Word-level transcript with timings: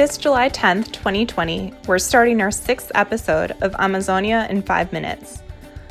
This 0.00 0.16
July 0.16 0.48
10th, 0.48 0.92
2020, 0.92 1.74
we're 1.86 1.98
starting 1.98 2.40
our 2.40 2.50
sixth 2.50 2.90
episode 2.94 3.50
of 3.60 3.74
Amazonia 3.78 4.46
in 4.48 4.62
Five 4.62 4.94
Minutes, 4.94 5.42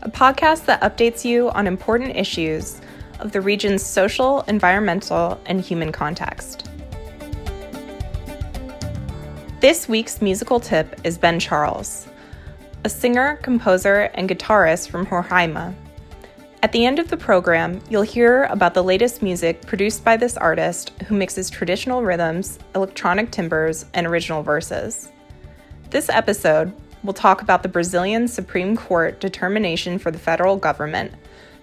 a 0.00 0.10
podcast 0.10 0.64
that 0.64 0.80
updates 0.80 1.22
you 1.22 1.50
on 1.50 1.66
important 1.66 2.16
issues 2.16 2.80
of 3.18 3.32
the 3.32 3.42
region's 3.42 3.84
social, 3.84 4.40
environmental, 4.48 5.38
and 5.44 5.60
human 5.60 5.92
context. 5.92 6.70
This 9.60 9.86
week's 9.86 10.22
musical 10.22 10.60
tip 10.60 10.98
is 11.04 11.18
Ben 11.18 11.38
Charles, 11.38 12.08
a 12.84 12.88
singer, 12.88 13.36
composer, 13.42 14.10
and 14.14 14.30
guitarist 14.30 14.88
from 14.88 15.04
Roraima. 15.04 15.74
At 16.62 16.72
the 16.72 16.84
end 16.84 16.98
of 16.98 17.08
the 17.08 17.16
program, 17.16 17.80
you'll 17.88 18.02
hear 18.02 18.44
about 18.44 18.74
the 18.74 18.84
latest 18.84 19.22
music 19.22 19.62
produced 19.62 20.04
by 20.04 20.18
this 20.18 20.36
artist 20.36 20.90
who 21.06 21.16
mixes 21.16 21.48
traditional 21.48 22.02
rhythms, 22.02 22.58
electronic 22.74 23.30
timbres, 23.30 23.86
and 23.94 24.06
original 24.06 24.42
verses. 24.42 25.10
This 25.88 26.10
episode 26.10 26.74
will 27.02 27.14
talk 27.14 27.40
about 27.40 27.62
the 27.62 27.68
Brazilian 27.70 28.28
Supreme 28.28 28.76
Court 28.76 29.20
determination 29.20 29.98
for 29.98 30.10
the 30.10 30.18
federal 30.18 30.56
government 30.56 31.14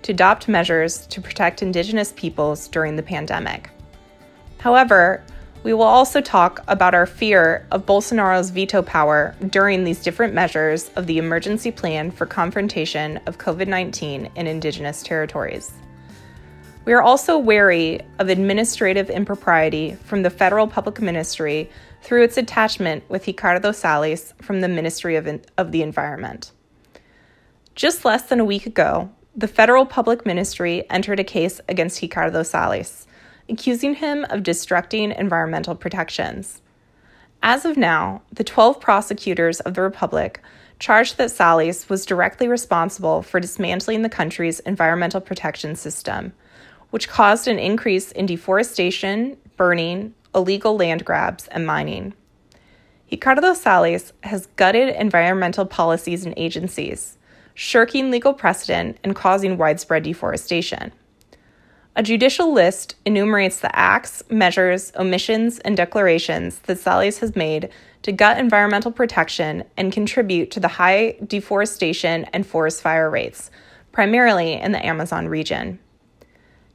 to 0.00 0.12
adopt 0.12 0.48
measures 0.48 1.06
to 1.08 1.20
protect 1.20 1.60
indigenous 1.60 2.12
peoples 2.16 2.66
during 2.66 2.96
the 2.96 3.02
pandemic. 3.02 3.68
However, 4.56 5.22
we 5.66 5.74
will 5.74 5.82
also 5.82 6.20
talk 6.20 6.62
about 6.68 6.94
our 6.94 7.06
fear 7.06 7.66
of 7.72 7.84
Bolsonaro's 7.84 8.50
veto 8.50 8.82
power 8.82 9.34
during 9.50 9.82
these 9.82 10.00
different 10.00 10.32
measures 10.32 10.92
of 10.94 11.08
the 11.08 11.18
emergency 11.18 11.72
plan 11.72 12.12
for 12.12 12.24
confrontation 12.24 13.16
of 13.26 13.38
COVID 13.38 13.66
19 13.66 14.30
in 14.36 14.46
Indigenous 14.46 15.02
territories. 15.02 15.72
We 16.84 16.92
are 16.92 17.02
also 17.02 17.36
wary 17.36 18.00
of 18.20 18.28
administrative 18.28 19.10
impropriety 19.10 19.96
from 20.04 20.22
the 20.22 20.30
federal 20.30 20.68
public 20.68 21.02
ministry 21.02 21.68
through 22.00 22.22
its 22.22 22.36
attachment 22.36 23.02
with 23.10 23.26
Ricardo 23.26 23.72
Salles 23.72 24.34
from 24.40 24.60
the 24.60 24.68
Ministry 24.68 25.16
of, 25.16 25.28
of 25.58 25.72
the 25.72 25.82
Environment. 25.82 26.52
Just 27.74 28.04
less 28.04 28.22
than 28.28 28.38
a 28.38 28.44
week 28.44 28.66
ago, 28.66 29.10
the 29.34 29.48
federal 29.48 29.84
public 29.84 30.24
ministry 30.24 30.88
entered 30.90 31.18
a 31.18 31.24
case 31.24 31.60
against 31.68 32.00
Ricardo 32.00 32.44
Salles 32.44 33.05
accusing 33.48 33.94
him 33.94 34.24
of 34.30 34.42
destructing 34.42 35.16
environmental 35.18 35.74
protections. 35.74 36.62
As 37.42 37.64
of 37.64 37.76
now, 37.76 38.22
the 38.32 38.44
12 38.44 38.80
prosecutors 38.80 39.60
of 39.60 39.74
the 39.74 39.82
Republic 39.82 40.40
charged 40.78 41.16
that 41.16 41.30
Salles 41.30 41.88
was 41.88 42.06
directly 42.06 42.48
responsible 42.48 43.22
for 43.22 43.40
dismantling 43.40 44.02
the 44.02 44.08
country's 44.08 44.60
environmental 44.60 45.20
protection 45.20 45.74
system, 45.76 46.32
which 46.90 47.08
caused 47.08 47.48
an 47.48 47.58
increase 47.58 48.12
in 48.12 48.26
deforestation, 48.26 49.36
burning, 49.56 50.14
illegal 50.34 50.76
land 50.76 51.04
grabs, 51.04 51.46
and 51.48 51.66
mining. 51.66 52.14
Ricardo 53.10 53.54
Salles 53.54 54.12
has 54.24 54.46
gutted 54.56 54.94
environmental 54.96 55.64
policies 55.64 56.24
and 56.24 56.34
agencies, 56.36 57.16
shirking 57.54 58.10
legal 58.10 58.34
precedent 58.34 58.98
and 59.04 59.14
causing 59.14 59.56
widespread 59.56 60.02
deforestation. 60.02 60.92
A 61.98 62.02
judicial 62.02 62.52
list 62.52 62.94
enumerates 63.06 63.60
the 63.60 63.74
acts, 63.74 64.22
measures, 64.28 64.92
omissions, 64.96 65.60
and 65.60 65.74
declarations 65.74 66.58
that 66.60 66.78
Salles 66.78 67.20
has 67.20 67.34
made 67.34 67.70
to 68.02 68.12
gut 68.12 68.36
environmental 68.36 68.92
protection 68.92 69.64
and 69.78 69.90
contribute 69.90 70.50
to 70.50 70.60
the 70.60 70.68
high 70.68 71.16
deforestation 71.26 72.24
and 72.34 72.46
forest 72.46 72.82
fire 72.82 73.08
rates, 73.08 73.50
primarily 73.92 74.52
in 74.52 74.72
the 74.72 74.84
Amazon 74.84 75.26
region. 75.26 75.78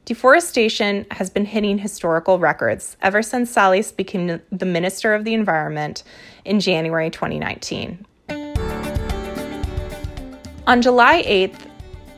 Deforestation 0.06 1.06
has 1.12 1.30
been 1.30 1.44
hitting 1.44 1.78
historical 1.78 2.40
records 2.40 2.96
ever 3.00 3.22
since 3.22 3.48
Salles 3.48 3.92
became 3.92 4.40
the 4.50 4.66
Minister 4.66 5.14
of 5.14 5.22
the 5.22 5.34
Environment 5.34 6.02
in 6.44 6.58
January 6.58 7.10
2019. 7.10 8.04
On 10.66 10.82
July 10.82 11.22
8th, 11.22 11.68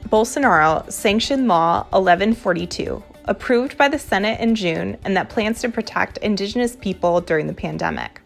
Bolsonaro 0.09 0.91
sanctioned 0.93 1.49
Law 1.49 1.79
1142, 1.91 3.03
approved 3.25 3.79
by 3.79 3.89
the 3.89 3.99
Senate 3.99 4.39
in 4.39 4.55
June 4.55 4.99
and 5.03 5.17
that 5.17 5.31
plans 5.31 5.61
to 5.61 5.69
protect 5.71 6.19
indigenous 6.19 6.77
people 6.77 7.21
during 7.21 7.47
the 7.47 7.55
pandemic. 7.55 8.21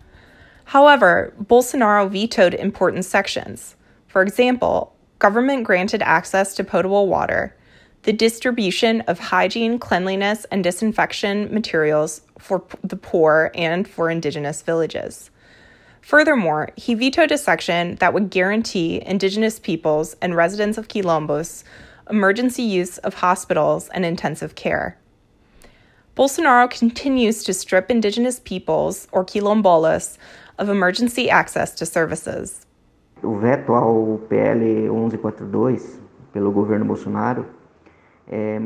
However, 0.64 1.32
Bolsonaro 1.40 2.10
vetoed 2.10 2.54
important 2.54 3.04
sections. 3.04 3.76
For 4.08 4.22
example, 4.22 4.94
government 5.18 5.64
granted 5.64 6.02
access 6.02 6.54
to 6.56 6.64
potable 6.64 7.08
water, 7.08 7.56
the 8.02 8.12
distribution 8.12 9.02
of 9.02 9.18
hygiene, 9.18 9.78
cleanliness, 9.78 10.46
and 10.50 10.64
disinfection 10.64 11.52
materials 11.54 12.22
for 12.38 12.64
the 12.82 12.96
poor 12.96 13.50
and 13.54 13.86
for 13.86 14.10
indigenous 14.10 14.62
villages. 14.62 15.30
Furthermore, 16.00 16.70
he 16.76 16.94
vetoed 16.94 17.32
a 17.32 17.38
section 17.38 17.96
that 17.96 18.14
would 18.14 18.30
guarantee 18.30 19.02
indigenous 19.04 19.58
peoples 19.58 20.14
and 20.22 20.36
residents 20.36 20.78
of 20.78 20.88
quilombos 20.88 21.64
emergency 22.10 22.62
use 22.62 22.96
of 22.98 23.14
hospitals 23.14 23.88
and 23.90 24.04
intensive 24.04 24.54
care. 24.54 24.96
Bolsonaro 26.16 26.68
continues 26.70 27.44
to 27.44 27.52
strip 27.52 27.90
indigenous 27.90 28.40
peoples, 28.40 29.06
or 29.12 29.24
quilombolas, 29.24 30.16
of 30.58 30.68
emergency 30.68 31.28
access 31.30 31.74
to 31.74 31.86
services. 31.86 32.66
O 33.22 33.36
veto 33.38 33.74
ao 33.74 34.18
PL 34.28 34.88
1142 34.90 36.00
pelo 36.32 36.50
governo 36.50 36.86
Bolsonaro 36.86 37.46
um 38.30 38.64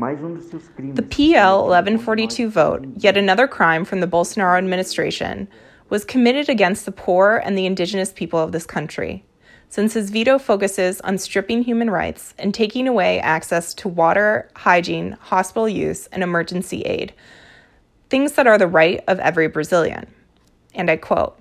the 0.93 1.07
PL 1.09 1.61
1142 1.63 2.49
vote, 2.49 2.85
yet 2.97 3.15
another 3.15 3.47
crime 3.47 3.85
from 3.85 4.01
the 4.01 4.07
Bolsonaro 4.07 4.57
administration, 4.57 5.47
was 5.93 6.03
committed 6.03 6.49
against 6.49 6.87
the 6.87 6.91
poor 6.91 7.39
and 7.45 7.55
the 7.55 7.67
indigenous 7.67 8.11
people 8.11 8.39
of 8.39 8.51
this 8.51 8.65
country, 8.65 9.23
since 9.69 9.93
his 9.93 10.09
veto 10.09 10.39
focuses 10.39 10.99
on 11.01 11.19
stripping 11.19 11.61
human 11.61 11.87
rights 11.87 12.33
and 12.39 12.51
taking 12.51 12.87
away 12.87 13.19
access 13.19 13.75
to 13.75 13.87
water, 13.87 14.49
hygiene, 14.55 15.11
hospital 15.21 15.69
use, 15.69 16.07
and 16.07 16.23
emergency 16.23 16.81
aid, 16.81 17.13
things 18.09 18.31
that 18.31 18.47
are 18.47 18.57
the 18.57 18.65
right 18.65 19.03
of 19.07 19.19
every 19.19 19.47
Brazilian. 19.47 20.07
And 20.73 20.89
I 20.89 20.97
quote 20.97 21.39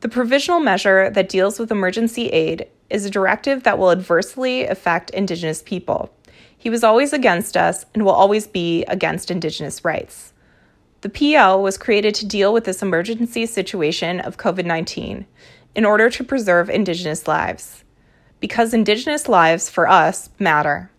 The 0.00 0.08
provisional 0.08 0.58
measure 0.58 1.08
that 1.10 1.28
deals 1.28 1.60
with 1.60 1.70
emergency 1.70 2.30
aid 2.30 2.66
is 2.90 3.06
a 3.06 3.10
directive 3.10 3.62
that 3.62 3.78
will 3.78 3.92
adversely 3.92 4.64
affect 4.64 5.10
indigenous 5.10 5.62
people. 5.62 6.12
He 6.58 6.68
was 6.68 6.82
always 6.82 7.12
against 7.12 7.56
us 7.56 7.86
and 7.94 8.04
will 8.04 8.10
always 8.10 8.48
be 8.48 8.82
against 8.86 9.30
indigenous 9.30 9.84
rights. 9.84 10.32
The 11.02 11.08
PL 11.08 11.60
was 11.60 11.78
created 11.78 12.14
to 12.14 12.26
deal 12.26 12.52
with 12.52 12.62
this 12.62 12.80
emergency 12.80 13.44
situation 13.46 14.20
of 14.20 14.36
COVID 14.36 14.64
19 14.64 15.26
in 15.74 15.84
order 15.84 16.08
to 16.08 16.22
preserve 16.22 16.70
Indigenous 16.70 17.26
lives. 17.26 17.82
Because 18.38 18.72
Indigenous 18.72 19.28
lives, 19.28 19.68
for 19.68 19.88
us, 19.88 20.30
matter. 20.38 20.92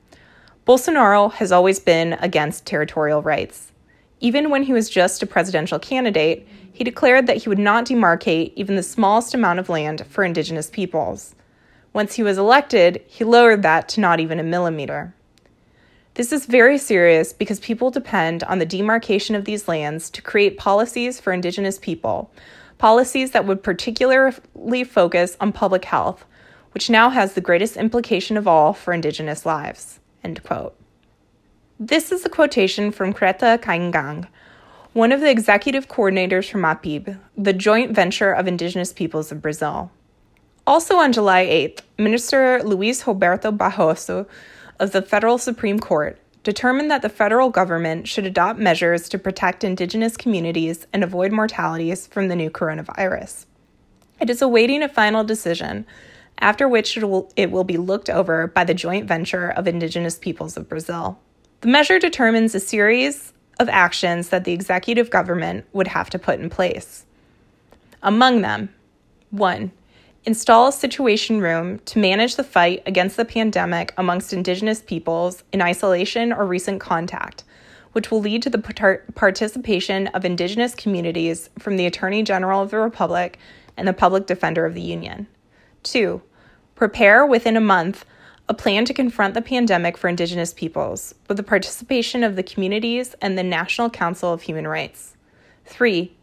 Bolsonaro 0.67 1.31
has 1.31 1.53
always 1.53 1.79
been 1.79 2.13
against 2.19 2.65
territorial 2.65 3.21
rights. 3.21 3.71
Even 4.19 4.49
when 4.49 4.63
he 4.63 4.73
was 4.73 4.89
just 4.89 5.23
a 5.23 5.25
presidential 5.25 5.79
candidate, 5.79 6.45
he 6.73 6.83
declared 6.83 7.25
that 7.27 7.37
he 7.37 7.47
would 7.47 7.57
not 7.57 7.85
demarcate 7.85 8.51
even 8.57 8.75
the 8.75 8.83
smallest 8.83 9.33
amount 9.33 9.59
of 9.59 9.69
land 9.69 10.05
for 10.07 10.25
Indigenous 10.25 10.69
peoples. 10.69 11.33
Once 11.93 12.15
he 12.15 12.23
was 12.23 12.37
elected, 12.37 13.01
he 13.07 13.23
lowered 13.23 13.61
that 13.61 13.87
to 13.87 14.01
not 14.01 14.19
even 14.19 14.37
a 14.37 14.43
millimeter. 14.43 15.13
This 16.15 16.31
is 16.31 16.45
very 16.45 16.77
serious 16.77 17.33
because 17.33 17.59
people 17.59 17.89
depend 17.89 18.43
on 18.43 18.59
the 18.59 18.67
demarcation 18.67 19.35
of 19.35 19.45
these 19.45 19.67
lands 19.67 20.11
to 20.11 20.21
create 20.21 20.59
policies 20.59 21.19
for 21.19 21.33
Indigenous 21.33 21.79
people, 21.79 22.29
policies 22.77 23.31
that 23.31 23.45
would 23.45 23.63
particularly 23.63 24.83
focus 24.83 25.35
on 25.41 25.51
public 25.51 25.85
health, 25.85 26.23
which 26.71 26.87
now 26.87 27.09
has 27.09 27.33
the 27.33 27.41
greatest 27.41 27.77
implication 27.77 28.37
of 28.37 28.47
all 28.47 28.73
for 28.73 28.93
Indigenous 28.93 29.43
lives. 29.43 29.99
End 30.23 30.43
quote. 30.43 30.75
This 31.79 32.11
is 32.11 32.23
a 32.23 32.29
quotation 32.29 32.91
from 32.91 33.11
Kretã 33.11 33.57
Kaingang, 33.57 34.27
one 34.93 35.11
of 35.11 35.21
the 35.21 35.31
executive 35.31 35.87
coordinators 35.87 36.47
from 36.47 36.63
APIB, 36.63 37.17
the 37.35 37.53
joint 37.53 37.91
venture 37.91 38.31
of 38.31 38.47
Indigenous 38.47 38.93
peoples 38.93 39.31
of 39.31 39.41
Brazil. 39.41 39.89
Also 40.67 40.97
on 40.97 41.11
July 41.11 41.43
8th, 41.45 41.79
Minister 41.97 42.61
Luis 42.61 43.05
Roberto 43.07 43.51
Barroso 43.51 44.27
of 44.83 44.91
the 44.91 45.01
Federal 45.01 45.37
Supreme 45.37 45.79
Court 45.79 46.19
determined 46.43 46.91
that 46.91 47.01
the 47.01 47.07
federal 47.09 47.49
government 47.49 48.05
should 48.05 48.25
adopt 48.25 48.59
measures 48.59 49.07
to 49.07 49.17
protect 49.17 49.63
indigenous 49.63 50.17
communities 50.17 50.85
and 50.91 51.05
avoid 51.05 51.31
mortalities 51.31 52.05
from 52.05 52.27
the 52.27 52.35
new 52.35 52.49
coronavirus. 52.49 53.45
It 54.19 54.29
is 54.29 54.41
awaiting 54.41 54.83
a 54.83 54.89
final 54.89 55.23
decision, 55.23 55.85
after 56.37 56.67
which 56.67 56.97
it 56.97 57.05
will, 57.05 57.31
it 57.37 57.49
will 57.49 57.63
be 57.63 57.77
looked 57.77 58.09
over 58.09 58.47
by 58.47 58.65
the 58.65 58.73
joint 58.73 59.07
venture 59.07 59.49
of 59.51 59.67
indigenous 59.67 60.17
peoples 60.17 60.57
of 60.57 60.67
Brazil. 60.67 61.17
The 61.61 61.69
measure 61.69 61.97
determines 61.97 62.53
a 62.53 62.59
series 62.59 63.31
of 63.59 63.69
actions 63.69 64.29
that 64.29 64.43
the 64.43 64.51
executive 64.51 65.09
government 65.09 65.65
would 65.71 65.87
have 65.87 66.09
to 66.09 66.19
put 66.19 66.41
in 66.41 66.49
place. 66.49 67.05
Among 68.01 68.41
them, 68.41 68.67
1 69.31 69.71
install 70.25 70.67
a 70.67 70.71
situation 70.71 71.41
room 71.41 71.79
to 71.79 71.99
manage 71.99 72.35
the 72.35 72.43
fight 72.43 72.81
against 72.85 73.17
the 73.17 73.25
pandemic 73.25 73.93
amongst 73.97 74.33
Indigenous 74.33 74.81
peoples 74.81 75.43
in 75.51 75.61
isolation 75.61 76.31
or 76.31 76.45
recent 76.45 76.79
contact, 76.79 77.43
which 77.91 78.09
will 78.09 78.21
lead 78.21 78.41
to 78.43 78.49
the 78.49 78.99
participation 79.15 80.07
of 80.07 80.25
Indigenous 80.25 80.73
communities 80.75 81.49
from 81.59 81.77
the 81.77 81.85
Attorney 81.85 82.23
General 82.23 82.61
of 82.61 82.71
the 82.71 82.77
Republic 82.77 83.37
and 83.75 83.87
the 83.87 83.93
Public 83.93 84.25
Defender 84.25 84.65
of 84.65 84.73
the 84.73 84.81
Union. 84.81 85.27
2. 85.83 86.21
Prepare 86.75 87.25
within 87.25 87.57
a 87.57 87.61
month 87.61 88.05
a 88.49 88.53
plan 88.53 88.83
to 88.85 88.93
confront 88.93 89.33
the 89.33 89.41
pandemic 89.41 89.97
for 89.97 90.07
Indigenous 90.07 90.53
peoples 90.53 91.15
with 91.27 91.37
the 91.37 91.43
participation 91.43 92.23
of 92.23 92.35
the 92.35 92.43
communities 92.43 93.15
and 93.21 93.37
the 93.37 93.43
National 93.43 93.89
Council 93.89 94.33
of 94.33 94.43
Human 94.43 94.67
Rights. 94.67 95.15
3 95.65 96.13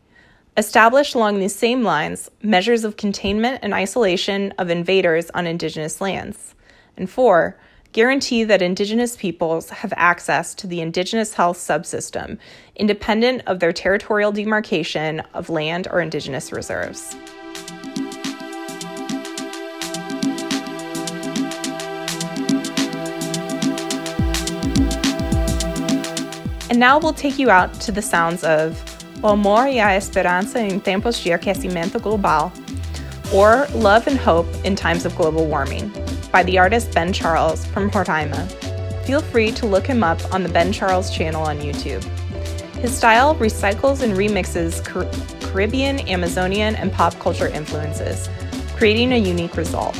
established 0.60 1.14
along 1.14 1.38
these 1.38 1.54
same 1.54 1.82
lines 1.82 2.30
measures 2.42 2.84
of 2.84 2.98
containment 2.98 3.60
and 3.62 3.72
isolation 3.72 4.52
of 4.58 4.68
invaders 4.68 5.30
on 5.30 5.46
Indigenous 5.46 6.02
lands. 6.02 6.54
And 6.98 7.08
four, 7.08 7.58
guarantee 7.92 8.44
that 8.44 8.60
Indigenous 8.60 9.16
peoples 9.16 9.70
have 9.70 9.94
access 9.96 10.54
to 10.56 10.66
the 10.66 10.82
Indigenous 10.82 11.32
health 11.32 11.56
subsystem, 11.56 12.36
independent 12.76 13.42
of 13.46 13.58
their 13.58 13.72
territorial 13.72 14.32
demarcation 14.32 15.20
of 15.32 15.48
land 15.48 15.88
or 15.90 16.02
Indigenous 16.02 16.52
reserves. 16.52 17.16
And 26.68 26.78
now 26.78 26.98
we'll 26.98 27.14
take 27.14 27.38
you 27.38 27.48
out 27.48 27.72
to 27.80 27.92
the 27.92 28.02
sounds 28.02 28.44
of 28.44 28.89
O 29.22 29.28
Amor 29.28 29.68
e 29.68 29.78
a 29.78 29.94
Esperança 29.94 30.60
em 30.60 30.78
Tempos 30.78 31.18
de 31.18 31.30
Aquecimento 31.30 32.00
Global, 32.00 32.50
or 33.34 33.66
Love 33.74 34.08
and 34.08 34.16
Hope 34.16 34.48
in 34.64 34.74
Times 34.74 35.04
of 35.04 35.14
Global 35.14 35.44
Warming, 35.44 35.92
by 36.32 36.42
the 36.42 36.56
artist 36.58 36.94
Ben 36.94 37.12
Charles 37.12 37.66
from 37.66 37.90
Roraima. 37.90 38.46
Feel 39.04 39.20
free 39.20 39.52
to 39.52 39.66
look 39.66 39.86
him 39.86 40.02
up 40.02 40.18
on 40.32 40.42
the 40.42 40.48
Ben 40.48 40.72
Charles 40.72 41.10
channel 41.10 41.42
on 41.42 41.58
YouTube. 41.58 42.02
His 42.80 42.96
style 42.96 43.34
recycles 43.34 44.02
and 44.02 44.14
remixes 44.14 44.82
Car- 44.82 45.06
Caribbean, 45.52 46.00
Amazonian, 46.08 46.74
and 46.76 46.90
pop 46.90 47.18
culture 47.18 47.48
influences, 47.48 48.30
creating 48.76 49.12
a 49.12 49.18
unique 49.18 49.54
result. 49.54 49.94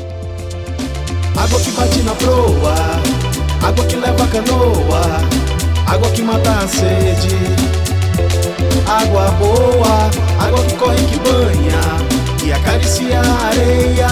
Água 1.37 1.61
que 1.63 1.73
bate 1.73 2.03
na 2.05 2.15
proa, 2.15 2.75
água 3.61 3.87
que 3.87 3.97
leva 3.97 4.25
a 4.25 4.29
canoa. 4.29 5.41
água 5.87 6.11
que 6.13 6.23
mata 6.23 6.61
a 6.61 6.69
sede, 6.69 7.70
água 8.91 9.31
boa, 9.39 10.11
água 10.45 10.65
que 10.65 10.75
corre 10.75 10.97
que 11.07 11.19
banha 11.21 11.81
e 12.45 12.53
acaricia 12.53 13.21
a 13.21 13.47
areia, 13.47 14.09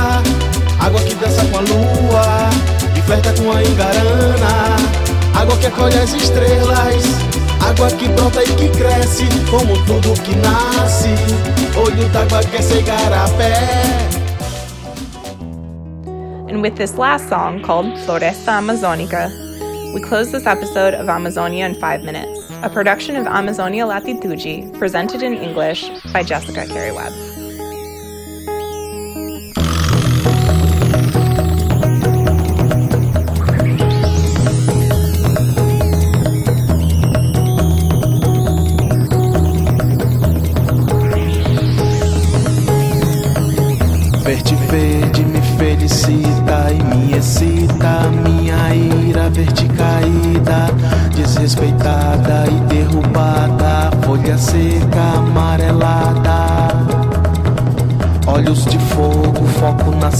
água 0.79 1.01
que 1.01 1.15
dança 1.17 1.45
com 1.47 1.59
a 1.59 1.61
lua 1.63 2.51
e 2.97 3.03
flerta 3.03 3.35
com 3.43 3.51
a 3.51 3.63
engarana, 3.63 4.77
água 5.35 5.57
que 5.57 5.67
acolhe 5.67 5.99
as 5.99 6.15
estrelas, 6.15 7.05
água 7.69 7.91
que 7.91 8.09
brota 8.09 8.43
e 8.45 8.55
que 8.55 8.69
cresce, 8.69 9.27
como 9.51 9.75
tudo 9.85 10.15
que 10.23 10.37
nasce, 10.37 11.15
olho 11.77 12.09
d'água 12.11 12.41
quer 12.45 12.63
ser 12.63 12.83
garapé. 12.83 13.53
And 16.49 16.63
with 16.63 16.77
this 16.77 16.97
last 16.97 17.29
song 17.29 17.61
called 17.63 17.99
Floresta 18.07 18.59
Amazônica, 18.59 19.29
we 19.93 20.01
close 20.01 20.31
this 20.31 20.47
episode 20.47 20.95
of 20.95 21.09
Amazonia 21.09 21.67
in 21.67 21.75
five 21.75 22.05
minutes, 22.05 22.38
a 22.63 22.69
production 22.69 23.15
of 23.17 23.27
Amazonia 23.27 23.87
Latitude, 23.87 24.75
presented 24.75 25.23
in 25.23 25.35
English 25.35 25.89
by 26.13 26.23
Jessica 26.23 26.67
Carey 26.67 26.91
Webb. 26.91 27.28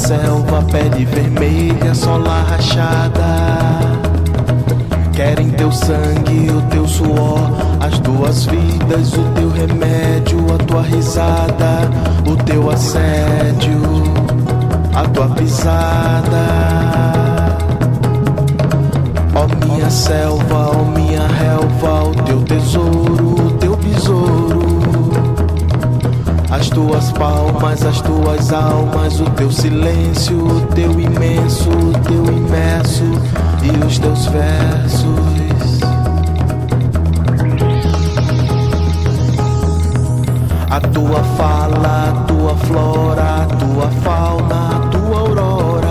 Selva 0.09 0.63
pele 0.73 1.05
vermelha 1.05 1.95
sola 1.95 2.43
rachada 2.49 3.29
Querem 5.13 5.51
teu 5.51 5.71
sangue, 5.71 6.51
o 6.51 6.63
teu 6.71 6.89
suor, 6.89 7.51
as 7.79 7.99
tuas 7.99 8.47
vidas, 8.47 9.13
o 9.13 9.25
teu 9.35 9.51
remédio, 9.51 10.39
a 10.55 10.59
tua 10.65 10.81
risada, 10.83 11.91
o 12.25 12.37
teu 12.45 12.71
assédio, 12.71 13.83
a 14.95 15.03
tua 15.09 15.29
pisada. 15.31 16.47
Ó 19.35 19.45
oh, 19.45 19.67
minha 19.67 19.91
selva, 19.91 20.55
ó 20.55 20.81
oh, 20.81 20.85
minha 20.85 21.27
relva, 21.27 22.05
o 22.05 22.15
teu 22.23 22.43
tesouro, 22.45 23.18
tuas 26.99 27.13
palmas, 27.13 27.85
as 27.85 28.01
tuas 28.01 28.53
almas, 28.53 29.21
o 29.21 29.25
teu 29.31 29.53
silêncio, 29.53 30.37
o 30.37 30.67
teu 30.75 30.91
imenso, 30.99 31.71
o 31.71 31.93
teu 32.01 32.25
imerso 32.25 33.05
e 33.63 33.87
os 33.87 33.99
teus 34.01 34.27
versos. 34.27 35.79
A 40.69 40.81
tua 40.81 41.23
fala, 41.37 42.09
a 42.09 42.13
tua 42.25 42.57
flora, 42.67 43.43
a 43.43 43.47
tua 43.47 43.91
fauna, 44.03 44.77
a 44.77 44.81
tua 44.89 45.21
aurora. 45.21 45.89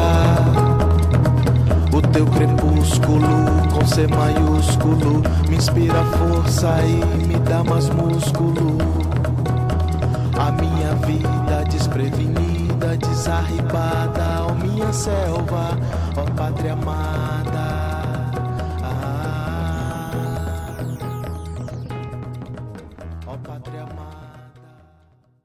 O 1.93 2.01
teu 2.01 2.25
crepúsculo 2.25 3.45
com 3.73 3.85
C 3.87 4.07
maiúsculo 4.07 5.23
me 5.47 5.55
inspira 5.55 6.03
força 6.03 6.79
e 6.85 7.25
me 7.25 7.35
dá 7.39 7.63
mais 7.63 7.89
músculo. 7.89 9.06
Vida 11.07 11.63
desprevenida, 11.63 12.97
desarribada, 12.97 14.45
ó 14.45 14.53
minha 14.53 14.91
selva, 14.91 15.69
ó 16.17 16.29
pátria 16.35 16.73
amada. 16.73 17.76